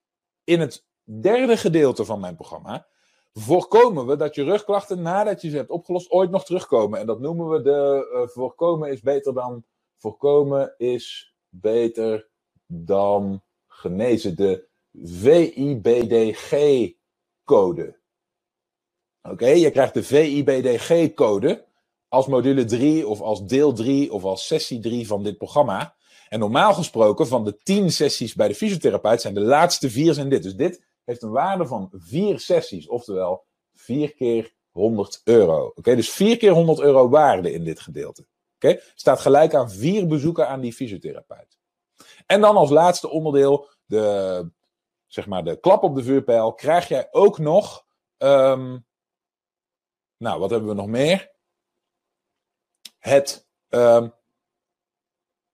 [0.45, 2.87] in het derde gedeelte van mijn programma
[3.33, 7.01] voorkomen we dat je rugklachten nadat je ze hebt opgelost ooit nog terugkomen.
[7.01, 9.65] En dat noemen we de uh, voorkomen is beter dan
[10.03, 12.29] voorkomen is beter
[12.67, 14.37] dan genezen.
[14.37, 16.31] De VIBDG-code.
[19.22, 21.64] Oké, je krijgt de VIBDG-code
[22.09, 25.94] als module 3 of als deel 3 of als sessie 3 van dit programma.
[26.28, 30.28] En normaal gesproken, van de 10 sessies bij de fysiotherapeut zijn de laatste vier zijn
[30.28, 30.42] dit.
[30.42, 35.72] Dus dit heeft een waarde van vier sessies, oftewel vier keer 100 euro.
[35.74, 38.26] Oké, dus vier keer 100 euro waarde in dit gedeelte.
[38.55, 41.59] Oké, staat gelijk aan vier bezoeken aan die fysiotherapeut.
[42.26, 44.50] En dan als laatste onderdeel, de,
[45.12, 47.87] zeg maar de klap op de vuurpijl, krijg jij ook nog.
[48.18, 48.87] Um,
[50.16, 51.33] nou, wat hebben we nog meer?
[52.98, 54.12] Het um,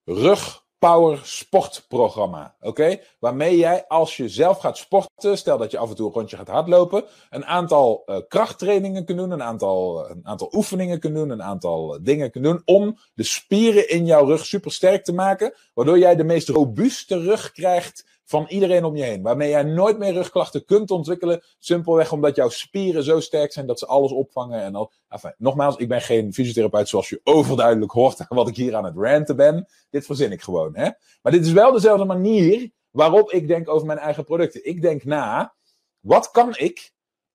[0.04, 2.56] rug Power Sportprogramma.
[2.60, 3.00] Oké?
[3.18, 6.36] Waarmee jij, als je zelf gaat sporten, stel dat je af en toe een rondje
[6.36, 11.30] gaat hardlopen, een aantal uh, krachttrainingen kunt doen, een aantal, een aantal oefeningen kunt doen,
[11.30, 15.12] een aantal uh, dingen kunt doen om de spieren in jouw rug super sterk te
[15.12, 19.22] maken, waardoor jij de meest robuuste rug krijgt van iedereen om je heen.
[19.22, 21.42] Waarmee jij nooit meer rugklachten kunt ontwikkelen.
[21.58, 24.62] Simpelweg omdat jouw spieren zo sterk zijn dat ze alles opvangen.
[24.62, 28.76] En al, enfin, nogmaals, ik ben geen fysiotherapeut zoals je overduidelijk hoort wat ik hier
[28.76, 29.68] aan het ranten ben.
[29.90, 30.76] Dit verzin ik gewoon.
[30.76, 30.88] Hè?
[31.22, 34.66] Maar dit is wel dezelfde manier waarop ik denk over mijn eigen producten.
[34.66, 35.54] Ik denk na,
[36.00, 36.92] wat kan ik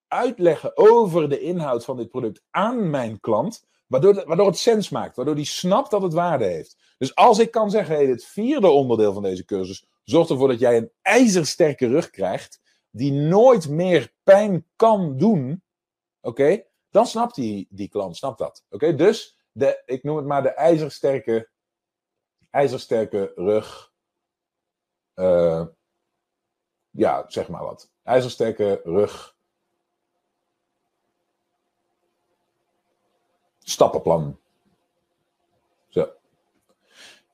[0.08, 3.64] uitleggen over de inhoud van dit product aan mijn klant.
[3.88, 6.78] Waardoor, waardoor het sens maakt, waardoor die snapt dat het waarde heeft.
[6.98, 10.60] Dus als ik kan zeggen, hey, dit vierde onderdeel van deze cursus zorgt ervoor dat
[10.60, 15.64] jij een ijzersterke rug krijgt, die nooit meer pijn kan doen,
[16.22, 18.66] oké, dan snapt die, die klant, snapt dat.
[18.70, 21.50] Oké, dus de, ik noem het maar de ijzersterke,
[22.50, 23.94] ijzersterke rug,
[25.16, 25.66] uh,
[26.90, 27.92] ja, zeg maar wat.
[28.04, 29.38] IJzersterke rug,
[33.60, 34.40] stappenplan.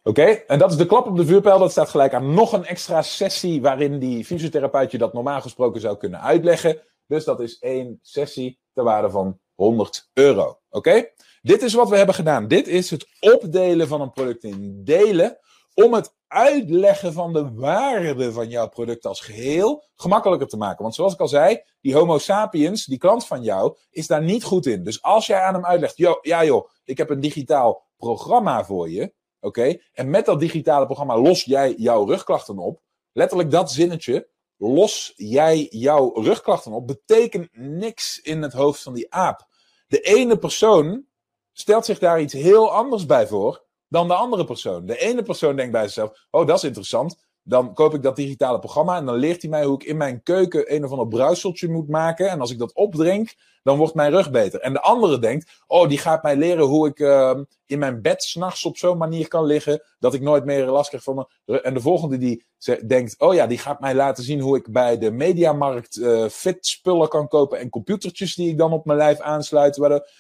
[0.10, 1.60] Oké, en dat is de klap op de vuurpijl.
[1.60, 5.82] Dat staat gelijk aan nog een extra sessie waarin die fysiotherapeut je dat normaal gesproken
[5.82, 6.82] zou kunnen uitleggen.
[7.08, 10.60] Dus dat is één sessie ter waarde van 100 euro.
[10.70, 11.10] Oké,
[11.42, 12.48] dit is wat we hebben gedaan.
[12.48, 15.38] Dit is het opdelen van een product in delen
[15.74, 20.84] om het uitleggen van de waarde van jouw product als geheel gemakkelijker te maken.
[20.84, 24.44] Want zoals ik al zei, die Homo sapiens, die klant van jou, is daar niet
[24.44, 24.84] goed in.
[24.84, 29.18] Dus als jij aan hem uitlegt, ja joh, ik heb een digitaal programma voor je,
[29.40, 29.78] Oké?
[29.94, 32.82] En met dat digitale programma los jij jouw rugklachten op.
[33.12, 34.30] Letterlijk dat zinnetje.
[34.58, 36.88] Los jij jouw rugklachten op.
[36.88, 39.48] Betekent niks in het hoofd van die aap.
[39.88, 41.06] De ene persoon
[41.52, 44.86] stelt zich daar iets heel anders bij voor dan de andere persoon.
[44.86, 47.28] De ene persoon denkt bij zichzelf: Oh, dat is interessant.
[47.44, 50.24] Dan koop ik dat digitale programma en dan leert hij mij hoe ik in mijn
[50.24, 52.30] keuken een of ander bruiseltje moet maken.
[52.30, 54.60] En als ik dat opdrink, dan wordt mijn rug beter.
[54.60, 58.24] En de andere denkt, oh, die gaat mij leren hoe ik uh, in mijn bed
[58.24, 61.62] s'nachts op zo'n manier kan liggen, dat ik nooit meer last krijg van mijn...
[61.62, 62.46] En de volgende die
[62.86, 66.66] denkt, oh ja, die gaat mij laten zien hoe ik bij de mediamarkt uh, fit
[66.66, 69.78] spullen kan kopen en computertjes die ik dan op mijn lijf aansluit.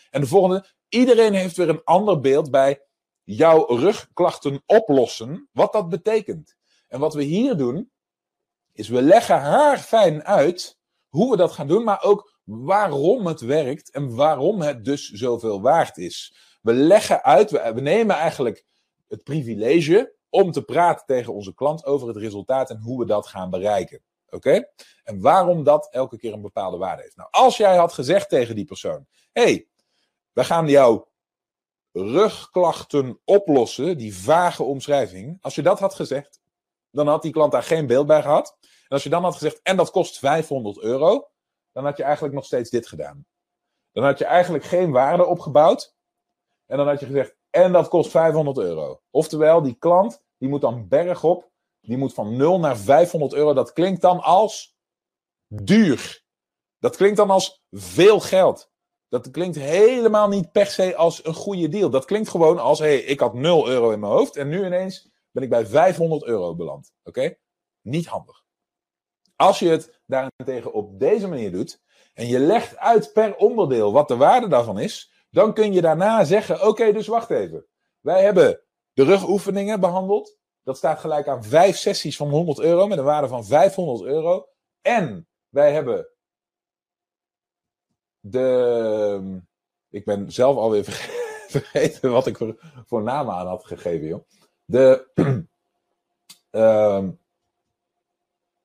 [0.09, 2.81] En de volgende, iedereen heeft weer een ander beeld bij
[3.23, 6.57] jouw rugklachten oplossen, wat dat betekent.
[6.89, 7.91] En wat we hier doen,
[8.73, 13.41] is we leggen haar fijn uit hoe we dat gaan doen, maar ook waarom het
[13.41, 16.35] werkt en waarom het dus zoveel waard is.
[16.61, 18.65] We leggen uit, we, nemen eigenlijk
[19.07, 23.27] het privilege om te praten tegen onze klant over het resultaat en hoe we dat
[23.27, 24.01] gaan bereiken.
[24.29, 24.63] Oké?
[25.03, 27.15] En waarom dat elke keer een bepaalde waarde heeft.
[27.15, 29.67] Nou, als jij had gezegd tegen die persoon: hey,
[30.33, 31.07] we gaan jouw
[31.91, 35.37] rugklachten oplossen, die vage omschrijving.
[35.41, 36.38] Als je dat had gezegd,
[36.91, 38.57] dan had die klant daar geen beeld bij gehad.
[38.61, 41.29] En als je dan had gezegd: en dat kost 500 euro,
[41.71, 43.25] dan had je eigenlijk nog steeds dit gedaan.
[43.91, 45.95] Dan had je eigenlijk geen waarde opgebouwd.
[46.65, 49.01] En dan had je gezegd: en dat kost 500 euro.
[49.09, 51.49] Oftewel, die klant die moet dan bergop,
[51.81, 53.53] die moet van 0 naar 500 euro.
[53.53, 54.75] Dat klinkt dan als
[55.47, 56.23] duur.
[56.79, 58.71] Dat klinkt dan als veel geld.
[59.07, 61.89] Dat klinkt helemaal niet per se als een goede deal.
[61.89, 64.65] Dat klinkt gewoon als: hé, hey, ik had 0 euro in mijn hoofd en nu
[64.65, 66.93] ineens ben ik bij 500 euro beland.
[67.03, 67.35] Oké?
[67.81, 68.43] Niet handig.
[69.35, 71.81] Als je het daarentegen op deze manier doet
[72.13, 76.23] en je legt uit per onderdeel wat de waarde daarvan is, dan kun je daarna
[76.23, 77.65] zeggen: Oké, dus wacht even.
[77.99, 78.61] Wij hebben
[78.93, 80.37] de rugoefeningen behandeld.
[80.63, 84.47] Dat staat gelijk aan vijf sessies van 100 euro met een waarde van 500 euro.
[84.81, 86.07] En wij hebben
[88.19, 89.41] de.
[89.89, 90.83] Ik ben zelf alweer
[91.57, 94.27] vergeten wat ik voor, voor naam aan had gegeven, joh.
[94.69, 95.07] De.
[96.51, 97.19] um,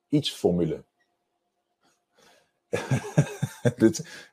[0.17, 0.83] iets formule.
[3.77, 4.27] dit,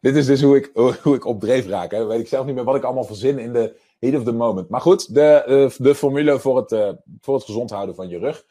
[0.00, 0.70] dit, is dus hoe ik,
[1.02, 1.90] hoe ik op dreef raak.
[1.90, 2.04] Hè.
[2.04, 4.68] Weet ik zelf niet meer wat ik allemaal verzin in de heat of the moment.
[4.68, 8.18] Maar goed, de, eh, de formule voor het, uh, voor het gezond houden van je
[8.18, 8.44] rug.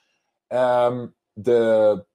[0.47, 2.05] Um, de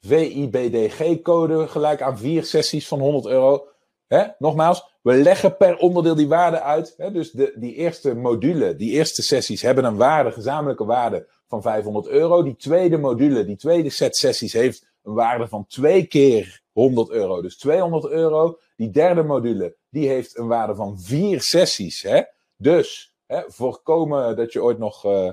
[0.00, 3.68] VIBDG-code gelijk aan vier sessies van 100 euro.
[4.06, 4.26] Hè?
[4.38, 6.94] Nogmaals, we leggen per onderdeel die waarde uit.
[6.96, 7.10] Hè?
[7.10, 12.06] Dus de, die eerste module, die eerste sessies hebben een waarde, gezamenlijke waarde van 500
[12.06, 12.42] euro.
[12.42, 17.42] Die tweede module, die tweede set sessies heeft een waarde van twee keer 100 euro.
[17.42, 18.58] Dus 200 euro.
[18.76, 22.02] Die derde module, die heeft een waarde van vier sessies.
[22.02, 22.22] Hè?
[22.56, 25.32] Dus hè, voorkomen dat je ooit nog, uh,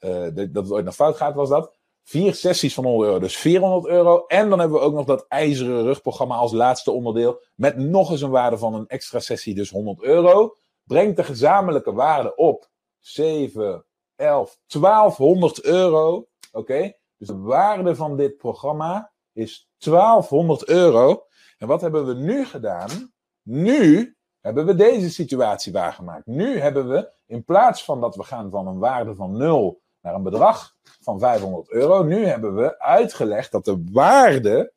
[0.00, 1.78] uh, dat het ooit nog fout gaat, was dat.
[2.10, 4.26] Vier sessies van 100 euro, dus 400 euro.
[4.26, 7.42] En dan hebben we ook nog dat ijzeren rugprogramma als laatste onderdeel.
[7.54, 10.56] Met nog eens een waarde van een extra sessie, dus 100 euro.
[10.84, 13.84] Brengt de gezamenlijke waarde op 7,
[14.16, 16.26] 11, 1200 euro.
[16.52, 21.26] Oké, dus de waarde van dit programma is 1200 euro.
[21.58, 23.12] En wat hebben we nu gedaan?
[23.42, 26.26] Nu hebben we deze situatie waargemaakt.
[26.26, 30.14] Nu hebben we, in plaats van dat we gaan van een waarde van 0 naar
[30.14, 34.72] een bedrag van 500 euro, nu hebben we uitgelegd dat de waarde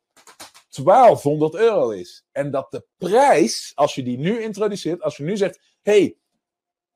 [0.84, 2.26] 1200 euro is.
[2.32, 6.18] En dat de prijs, als je die nu introduceert, als je nu zegt: hey,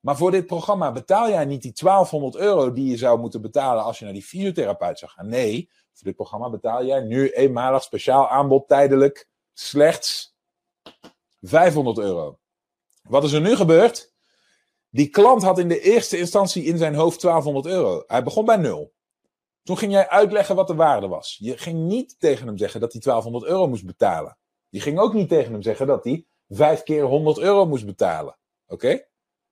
[0.00, 3.84] maar voor dit programma betaal jij niet die 1200 euro die je zou moeten betalen
[3.84, 5.28] als je naar die fysiotherapeut zou gaan.
[5.28, 10.36] Nee, voor dit programma betaal jij nu eenmalig speciaal aanbod tijdelijk slechts
[11.40, 12.38] 500 euro.
[13.02, 14.07] Wat is er nu gebeurd?
[14.98, 18.02] Die klant had in de eerste instantie in zijn hoofd 1200 euro.
[18.06, 18.92] Hij begon bij nul.
[19.62, 21.36] Toen ging jij uitleggen wat de waarde was.
[21.40, 24.38] Je ging niet tegen hem zeggen dat hij 1200 euro moest betalen.
[24.68, 28.38] Je ging ook niet tegen hem zeggen dat hij vijf keer 100 euro moest betalen.
[28.66, 29.00] Oké?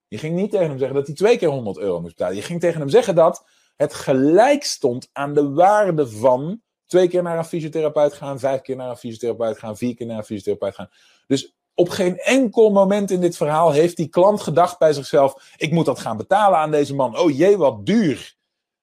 [0.07, 2.35] Je ging niet tegen hem zeggen dat hij twee keer 100 euro moest betalen.
[2.35, 7.23] Je ging tegen hem zeggen dat het gelijk stond aan de waarde van twee keer
[7.23, 10.75] naar een fysiotherapeut gaan, vijf keer naar een fysiotherapeut gaan, vier keer naar een fysiotherapeut
[10.75, 10.89] gaan.
[11.27, 15.71] Dus op geen enkel moment in dit verhaal heeft die klant gedacht bij zichzelf: ik
[15.71, 17.19] moet dat gaan betalen aan deze man.
[17.19, 18.35] Oh jee, wat duur.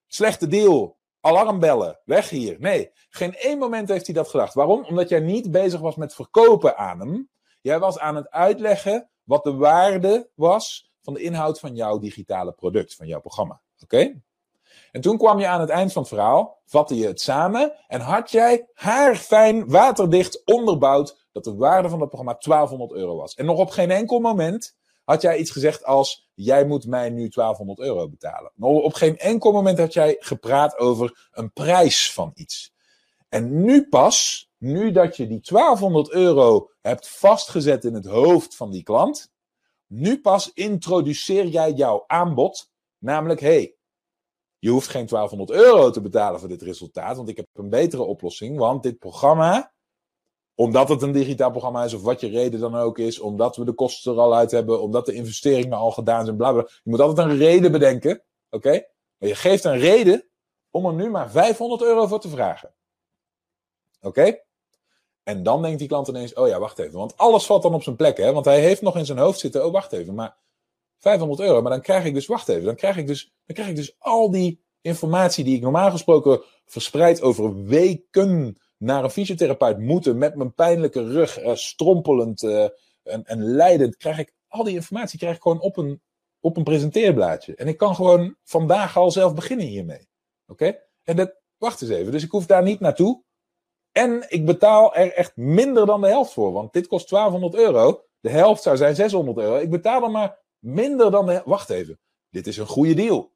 [0.07, 0.96] Slechte deal.
[1.20, 2.00] Alarmbellen.
[2.04, 2.57] Weg hier.
[2.59, 4.54] Nee, geen één moment heeft hij dat gedacht.
[4.54, 4.85] Waarom?
[4.85, 7.28] Omdat jij niet bezig was met verkopen aan hem.
[7.61, 12.52] Jij was aan het uitleggen wat de waarde was van de inhoud van jouw digitale
[12.52, 13.61] product, van jouw programma.
[13.83, 14.22] Oké?
[14.92, 18.00] En toen kwam je aan het eind van het verhaal, vatte je het samen en
[18.00, 23.34] had jij haarfijn, waterdicht onderbouwd dat de waarde van het programma 1200 euro was.
[23.34, 27.28] En nog op geen enkel moment had jij iets gezegd als: Jij moet mij nu
[27.28, 28.52] 1200 euro betalen.
[28.54, 32.72] Nog op geen enkel moment had jij gepraat over een prijs van iets.
[33.28, 38.70] En nu pas, nu dat je die 1200 euro hebt vastgezet in het hoofd van
[38.70, 39.32] die klant,
[39.86, 43.76] nu pas introduceer jij jouw aanbod, namelijk: hey,
[44.58, 48.02] je hoeft geen 1200 euro te betalen voor dit resultaat, want ik heb een betere
[48.02, 48.58] oplossing.
[48.58, 49.73] Want dit programma,
[50.54, 53.64] omdat het een digitaal programma is, of wat je reden dan ook is, omdat we
[53.64, 56.62] de kosten er al uit hebben, omdat de investeringen al gedaan zijn, bla bla.
[56.82, 58.84] Je moet altijd een reden bedenken, oké?
[59.18, 60.28] Maar je geeft een reden
[60.70, 62.74] om er nu maar 500 euro voor te vragen.
[64.00, 64.38] Oké?
[65.22, 66.98] En dan denkt die klant ineens, oh ja, wacht even.
[66.98, 68.32] Want alles valt dan op zijn plek, hè?
[68.32, 70.36] Want hij heeft nog in zijn hoofd zitten, oh wacht even, maar
[70.98, 71.62] 500 euro.
[71.62, 73.96] Maar dan krijg ik dus, wacht even, dan krijg ik dus, dan krijg ik dus
[73.98, 80.34] al die informatie die ik normaal gesproken verspreid over weken naar een fysiotherapeut moeten met
[80.34, 82.68] mijn pijnlijke rug, uh, strompelend uh,
[83.02, 86.02] en, en leidend, krijg ik al die informatie krijg ik gewoon op een,
[86.40, 87.54] op een presenteerblaadje.
[87.54, 90.08] En ik kan gewoon vandaag al zelf beginnen hiermee.
[90.46, 90.78] Oké?
[91.02, 92.12] En dat, wacht eens even.
[92.12, 93.22] Dus ik hoef daar niet naartoe.
[93.92, 96.52] En ik betaal er echt minder dan de helft voor.
[96.52, 98.04] Want dit kost 1200 euro.
[98.20, 99.56] De helft zou zijn 600 euro.
[99.56, 101.98] Ik betaal er maar minder dan de Wacht even.
[102.30, 103.32] Dit is een goede deal.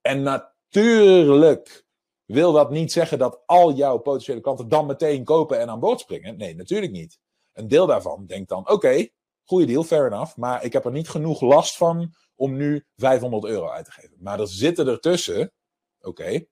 [0.00, 1.85] En natuurlijk
[2.26, 6.00] wil dat niet zeggen dat al jouw potentiële klanten dan meteen kopen en aan boord
[6.00, 6.36] springen.
[6.36, 7.18] Nee, natuurlijk niet.
[7.52, 9.08] Een deel daarvan denkt dan: oké,
[9.44, 10.36] goede deal, fair enough.
[10.36, 14.16] Maar ik heb er niet genoeg last van om nu 500 euro uit te geven.
[14.18, 15.52] Maar er zitten ertussen,
[16.00, 16.44] oké,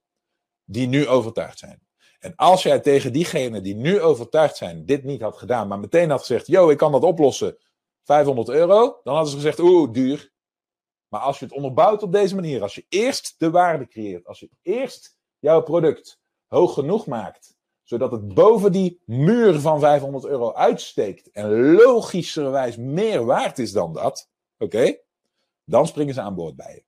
[0.64, 1.82] die nu overtuigd zijn.
[2.18, 6.10] En als jij tegen diegenen die nu overtuigd zijn dit niet had gedaan, maar meteen
[6.10, 7.58] had gezegd: yo, ik kan dat oplossen,
[8.02, 10.32] 500 euro, dan hadden ze gezegd: oeh, duur.
[11.08, 14.40] Maar als je het onderbouwt op deze manier, als je eerst de waarde creëert, als
[14.40, 15.13] je eerst
[15.44, 21.72] jouw product hoog genoeg maakt, zodat het boven die muur van 500 euro uitsteekt en
[21.72, 24.96] logischerwijs meer waard is dan dat, oké,
[25.64, 26.84] dan springen ze aan boord bij je.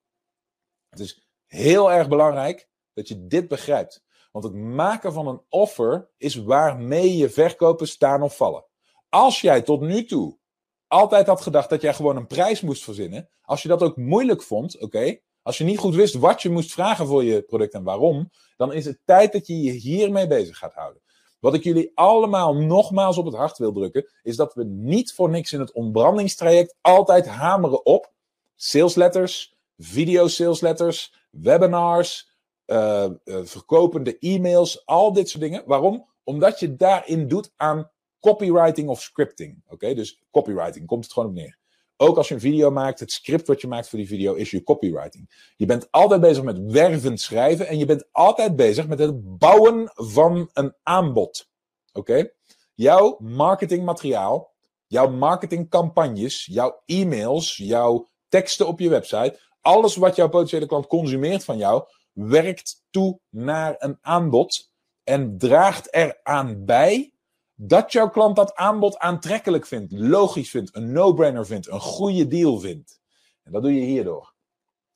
[0.88, 4.04] Het is heel erg belangrijk dat je dit begrijpt.
[4.32, 8.64] Want het maken van een offer is waarmee je verkopen staan of vallen.
[9.08, 10.38] Als jij tot nu toe
[10.86, 14.42] altijd had gedacht dat jij gewoon een prijs moest verzinnen, als je dat ook moeilijk
[14.42, 17.82] vond, oké, als je niet goed wist wat je moest vragen voor je product en
[17.82, 21.02] waarom, dan is het tijd dat je je hiermee bezig gaat houden.
[21.40, 25.30] Wat ik jullie allemaal nogmaals op het hart wil drukken, is dat we niet voor
[25.30, 28.12] niks in het ontbrandingstraject altijd hameren op
[28.56, 32.30] salesletters, video salesletters, webinars,
[32.66, 35.62] uh, uh, verkopende e-mails, al dit soort dingen.
[35.66, 36.06] Waarom?
[36.24, 39.62] Omdat je daarin doet aan copywriting of scripting.
[39.68, 41.58] Oké, dus copywriting komt het gewoon op neer.
[41.96, 44.50] Ook als je een video maakt, het script wat je maakt voor die video is
[44.50, 45.52] je copywriting.
[45.56, 49.90] Je bent altijd bezig met wervend schrijven en je bent altijd bezig met het bouwen
[49.94, 51.48] van een aanbod.
[51.92, 52.30] Oké?
[52.74, 54.54] Jouw marketingmateriaal,
[54.86, 61.44] jouw marketingcampagnes, jouw e-mails, jouw teksten op je website, alles wat jouw potentiële klant consumeert
[61.44, 64.70] van jou, werkt toe naar een aanbod
[65.04, 67.12] en draagt eraan bij
[67.56, 72.58] dat jouw klant dat aanbod aantrekkelijk vindt, logisch vindt, een no-brainer vindt, een goede deal
[72.58, 73.00] vindt.
[73.42, 74.34] En dat doe je hierdoor.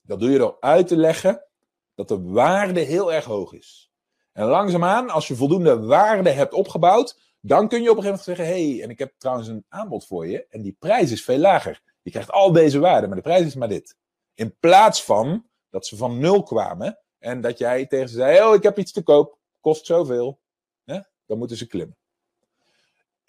[0.02, 1.44] Dat doe je door uit te leggen
[1.94, 3.90] dat de waarde heel erg hoog is.
[4.32, 8.38] En langzaamaan, als je voldoende waarde hebt opgebouwd, dan kun je op een gegeven moment
[8.38, 11.38] zeggen: hey, en ik heb trouwens een aanbod voor je, en die prijs is veel
[11.38, 11.82] lager.
[12.02, 13.96] Je krijgt al deze waarden, maar de prijs is maar dit.
[14.34, 18.54] In plaats van dat ze van nul kwamen en dat jij tegen ze zei: Oh,
[18.54, 20.40] ik heb iets te koop, kost zoveel.
[21.30, 21.99] Dan moeten ze klimmen.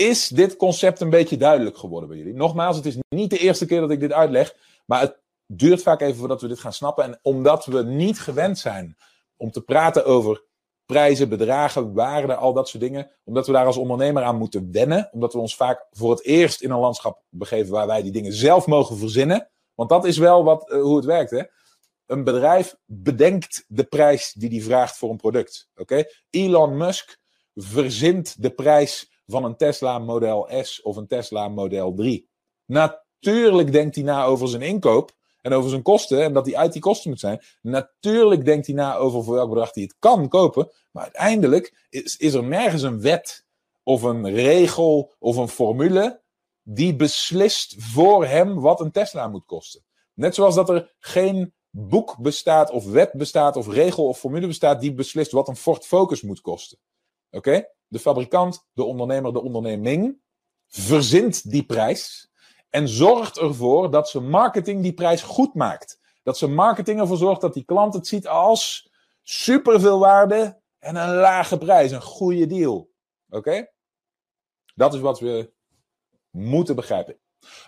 [0.01, 2.33] Is dit concept een beetje duidelijk geworden bij jullie?
[2.33, 6.01] Nogmaals, het is niet de eerste keer dat ik dit uitleg, maar het duurt vaak
[6.01, 7.03] even voordat we dit gaan snappen.
[7.03, 8.97] En omdat we niet gewend zijn
[9.37, 10.43] om te praten over
[10.85, 15.09] prijzen, bedragen, waarden, al dat soort dingen, omdat we daar als ondernemer aan moeten wennen,
[15.11, 18.33] omdat we ons vaak voor het eerst in een landschap begeven waar wij die dingen
[18.33, 19.49] zelf mogen verzinnen.
[19.75, 21.31] Want dat is wel wat, eh, hoe het werkt.
[21.31, 21.43] Hè?
[22.05, 25.69] Een bedrijf bedenkt de prijs die die vraagt voor een product.
[25.75, 26.03] Oké?
[26.29, 27.19] Elon Musk
[27.55, 32.29] verzint de prijs van een Tesla Model S of een Tesla Model 3.
[32.65, 36.73] Natuurlijk denkt hij na over zijn inkoop en over zijn kosten en dat hij uit
[36.73, 37.41] die kosten moet zijn.
[37.62, 40.71] Natuurlijk denkt hij na over voor welk bedrag hij het kan kopen.
[40.91, 43.45] Maar uiteindelijk is, is er nergens een wet
[43.84, 46.21] of een regel of een formule
[46.63, 49.84] die beslist voor hem wat een Tesla moet kosten.
[50.13, 54.81] Net zoals dat er geen boek bestaat of wet bestaat of regel of formule bestaat
[54.81, 56.77] die beslist wat een Ford Focus moet kosten.
[57.29, 57.65] Oké?
[57.91, 60.19] De fabrikant, de ondernemer, de onderneming
[60.67, 62.32] verzint die prijs
[62.69, 65.99] en zorgt ervoor dat ze marketing die prijs goed maakt.
[66.23, 71.15] Dat ze marketing ervoor zorgt dat die klant het ziet als superveel waarde en een
[71.15, 72.89] lage prijs, een goede deal.
[73.30, 73.67] Oké?
[74.75, 75.54] Dat is wat we
[76.30, 77.19] moeten begrijpen.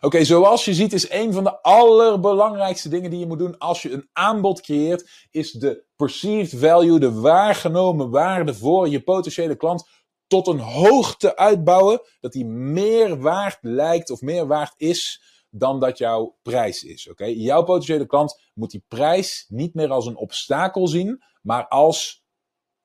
[0.02, 3.82] Oké, zoals je ziet is een van de allerbelangrijkste dingen die je moet doen als
[3.82, 9.88] je een aanbod creëert, is de perceived value, de waargenomen waarde voor je potentiële klant
[10.34, 15.98] tot een hoogte uitbouwen dat die meer waard lijkt of meer waard is dan dat
[15.98, 17.10] jouw prijs is.
[17.10, 22.24] Oké, Jouw potentiële klant moet die prijs niet meer als een obstakel zien, maar als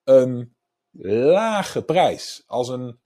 [0.05, 0.57] een
[1.01, 2.43] lage prijs.
[2.47, 3.01] Als een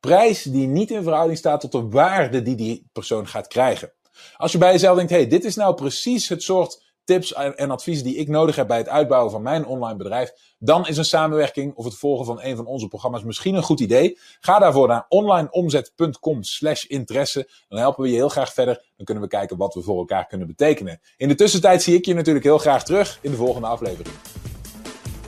[0.00, 3.94] prijs die niet in verhouding staat tot de waarde die die persoon gaat krijgen.
[4.36, 8.04] Als je bij jezelf denkt, hey, dit is nou precies het soort tips en adviezen
[8.04, 11.74] die ik nodig heb bij het uitbouwen van mijn online bedrijf, dan is een samenwerking
[11.74, 14.18] of het volgen van een van onze programma's misschien een goed idee.
[14.40, 17.50] Ga daarvoor naar onlineomzet.com slash interesse.
[17.68, 18.74] Dan helpen we je heel graag verder.
[18.96, 21.00] Dan kunnen we kijken wat we voor elkaar kunnen betekenen.
[21.16, 24.14] In de tussentijd zie ik je natuurlijk heel graag terug in de volgende aflevering.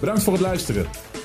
[0.00, 1.05] Bedankt voor het luisteren.